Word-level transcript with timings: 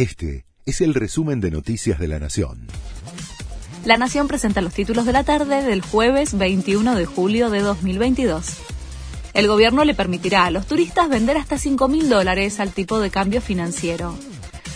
Este 0.00 0.46
es 0.64 0.80
el 0.80 0.94
resumen 0.94 1.42
de 1.42 1.50
Noticias 1.50 1.98
de 1.98 2.08
la 2.08 2.18
Nación. 2.18 2.68
La 3.84 3.98
Nación 3.98 4.28
presenta 4.28 4.62
los 4.62 4.72
títulos 4.72 5.04
de 5.04 5.12
la 5.12 5.24
tarde 5.24 5.62
del 5.62 5.82
jueves 5.82 6.38
21 6.38 6.94
de 6.94 7.04
julio 7.04 7.50
de 7.50 7.60
2022. 7.60 8.56
El 9.34 9.46
gobierno 9.46 9.84
le 9.84 9.92
permitirá 9.92 10.46
a 10.46 10.50
los 10.50 10.66
turistas 10.66 11.10
vender 11.10 11.36
hasta 11.36 11.58
5 11.58 11.86
mil 11.88 12.08
dólares 12.08 12.60
al 12.60 12.72
tipo 12.72 12.98
de 12.98 13.10
cambio 13.10 13.42
financiero. 13.42 14.16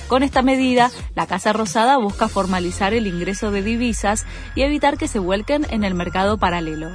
Con 0.09 0.23
esta 0.23 0.43
medida, 0.43 0.91
la 1.15 1.27
Casa 1.27 1.55
Rosada 1.55 1.97
busca 1.97 2.29
formalizar 2.29 2.93
el 2.93 3.07
ingreso 3.07 3.51
de 3.51 3.63
divisas 3.63 4.27
y 4.55 4.61
evitar 4.61 4.99
que 4.99 5.09
se 5.09 5.21
vuelquen 5.21 5.67
en 5.71 5.85
el 5.85 5.95
mercado 5.95 6.37
paralelo. 6.37 6.91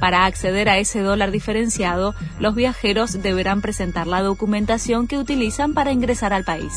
Para 0.00 0.24
acceder 0.24 0.70
a 0.70 0.78
ese 0.78 1.00
dólar 1.00 1.32
diferenciado, 1.32 2.14
los 2.40 2.54
viajeros 2.54 3.22
deberán 3.22 3.60
presentar 3.60 4.06
la 4.06 4.22
documentación 4.22 5.06
que 5.06 5.18
utilizan 5.18 5.74
para 5.74 5.92
ingresar 5.92 6.32
al 6.32 6.44
país. 6.44 6.72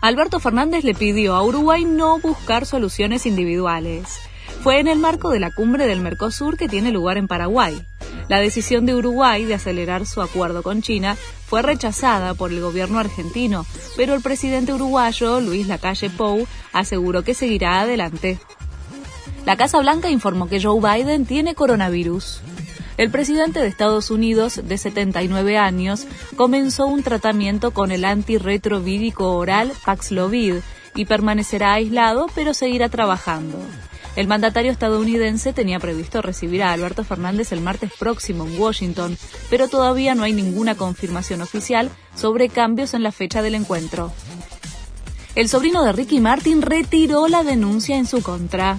Alberto 0.00 0.38
Fernández 0.38 0.84
le 0.84 0.94
pidió 0.94 1.34
a 1.34 1.42
Uruguay 1.42 1.84
no 1.84 2.20
buscar 2.20 2.66
soluciones 2.66 3.26
individuales. 3.26 4.20
Fue 4.62 4.78
en 4.78 4.86
el 4.86 5.00
marco 5.00 5.30
de 5.30 5.40
la 5.40 5.50
cumbre 5.50 5.88
del 5.88 6.00
Mercosur 6.00 6.56
que 6.56 6.68
tiene 6.68 6.92
lugar 6.92 7.18
en 7.18 7.26
Paraguay. 7.26 7.82
La 8.28 8.38
decisión 8.38 8.86
de 8.86 8.94
Uruguay 8.94 9.44
de 9.44 9.54
acelerar 9.54 10.06
su 10.06 10.22
acuerdo 10.22 10.62
con 10.62 10.82
China 10.82 11.16
fue 11.46 11.62
rechazada 11.62 12.34
por 12.34 12.52
el 12.52 12.60
gobierno 12.60 13.00
argentino, 13.00 13.66
pero 13.96 14.14
el 14.14 14.22
presidente 14.22 14.72
uruguayo, 14.72 15.40
Luis 15.40 15.66
Lacalle 15.66 16.10
Pou, 16.10 16.46
aseguró 16.72 17.24
que 17.24 17.34
seguirá 17.34 17.80
adelante. 17.80 18.38
La 19.46 19.56
Casa 19.56 19.80
Blanca 19.80 20.10
informó 20.10 20.48
que 20.48 20.62
Joe 20.62 20.80
Biden 20.80 21.26
tiene 21.26 21.54
coronavirus. 21.54 22.42
El 22.98 23.12
presidente 23.12 23.60
de 23.60 23.68
Estados 23.68 24.10
Unidos, 24.10 24.60
de 24.64 24.76
79 24.76 25.56
años, 25.56 26.06
comenzó 26.34 26.86
un 26.86 27.04
tratamiento 27.04 27.70
con 27.70 27.92
el 27.92 28.04
antirretrovírico 28.04 29.36
oral 29.36 29.72
Paxlovid 29.84 30.56
y 30.96 31.04
permanecerá 31.04 31.74
aislado, 31.74 32.26
pero 32.34 32.54
seguirá 32.54 32.88
trabajando. 32.88 33.56
El 34.16 34.26
mandatario 34.26 34.72
estadounidense 34.72 35.52
tenía 35.52 35.78
previsto 35.78 36.22
recibir 36.22 36.64
a 36.64 36.72
Alberto 36.72 37.04
Fernández 37.04 37.52
el 37.52 37.60
martes 37.60 37.92
próximo 37.96 38.44
en 38.44 38.60
Washington, 38.60 39.16
pero 39.48 39.68
todavía 39.68 40.16
no 40.16 40.24
hay 40.24 40.32
ninguna 40.32 40.74
confirmación 40.74 41.40
oficial 41.40 41.90
sobre 42.16 42.48
cambios 42.48 42.94
en 42.94 43.04
la 43.04 43.12
fecha 43.12 43.42
del 43.42 43.54
encuentro. 43.54 44.12
El 45.36 45.48
sobrino 45.48 45.84
de 45.84 45.92
Ricky 45.92 46.18
Martin 46.18 46.62
retiró 46.62 47.28
la 47.28 47.44
denuncia 47.44 47.96
en 47.96 48.06
su 48.06 48.22
contra. 48.24 48.76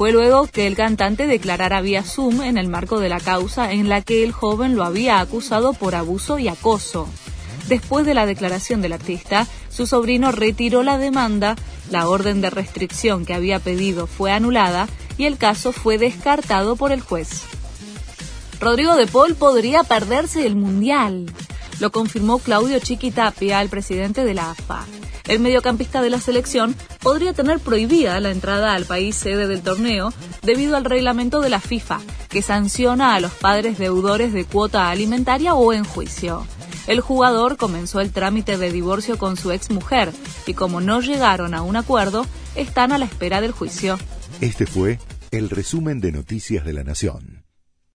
Fue 0.00 0.12
luego 0.12 0.46
que 0.46 0.66
el 0.66 0.76
cantante 0.76 1.26
declarara 1.26 1.82
vía 1.82 2.02
Zoom 2.02 2.40
en 2.40 2.56
el 2.56 2.68
marco 2.68 3.00
de 3.00 3.10
la 3.10 3.20
causa 3.20 3.70
en 3.70 3.90
la 3.90 4.00
que 4.00 4.24
el 4.24 4.32
joven 4.32 4.74
lo 4.74 4.84
había 4.84 5.20
acusado 5.20 5.74
por 5.74 5.94
abuso 5.94 6.38
y 6.38 6.48
acoso. 6.48 7.06
Después 7.68 8.06
de 8.06 8.14
la 8.14 8.24
declaración 8.24 8.80
del 8.80 8.94
artista, 8.94 9.46
su 9.68 9.86
sobrino 9.86 10.32
retiró 10.32 10.82
la 10.82 10.96
demanda, 10.96 11.54
la 11.90 12.08
orden 12.08 12.40
de 12.40 12.48
restricción 12.48 13.26
que 13.26 13.34
había 13.34 13.58
pedido 13.58 14.06
fue 14.06 14.32
anulada 14.32 14.88
y 15.18 15.26
el 15.26 15.36
caso 15.36 15.70
fue 15.70 15.98
descartado 15.98 16.76
por 16.76 16.92
el 16.92 17.02
juez. 17.02 17.42
Rodrigo 18.58 18.96
de 18.96 19.06
Paul 19.06 19.34
podría 19.34 19.82
perderse 19.82 20.46
el 20.46 20.56
Mundial. 20.56 21.26
Lo 21.80 21.90
confirmó 21.90 22.38
Claudio 22.38 22.78
Chiquitapia, 22.78 23.60
el 23.62 23.70
presidente 23.70 24.22
de 24.24 24.34
la 24.34 24.50
AFA. 24.50 24.86
El 25.26 25.40
mediocampista 25.40 26.02
de 26.02 26.10
la 26.10 26.20
selección 26.20 26.76
podría 27.00 27.32
tener 27.32 27.58
prohibida 27.58 28.20
la 28.20 28.30
entrada 28.30 28.74
al 28.74 28.84
país 28.84 29.16
sede 29.16 29.46
del 29.46 29.62
torneo 29.62 30.12
debido 30.42 30.76
al 30.76 30.84
reglamento 30.84 31.40
de 31.40 31.48
la 31.48 31.60
FIFA, 31.60 32.00
que 32.28 32.42
sanciona 32.42 33.14
a 33.14 33.20
los 33.20 33.32
padres 33.32 33.78
deudores 33.78 34.32
de 34.32 34.44
cuota 34.44 34.90
alimentaria 34.90 35.54
o 35.54 35.72
en 35.72 35.84
juicio. 35.84 36.46
El 36.86 37.00
jugador 37.00 37.56
comenzó 37.56 38.00
el 38.00 38.12
trámite 38.12 38.58
de 38.58 38.72
divorcio 38.72 39.16
con 39.16 39.36
su 39.36 39.50
exmujer 39.50 40.12
y 40.46 40.54
como 40.54 40.80
no 40.80 41.00
llegaron 41.00 41.54
a 41.54 41.62
un 41.62 41.76
acuerdo, 41.76 42.26
están 42.56 42.92
a 42.92 42.98
la 42.98 43.06
espera 43.06 43.40
del 43.40 43.52
juicio. 43.52 43.98
Este 44.40 44.66
fue 44.66 44.98
el 45.30 45.48
resumen 45.48 46.00
de 46.00 46.12
Noticias 46.12 46.64
de 46.64 46.72
la 46.72 46.84
Nación. 46.84 47.39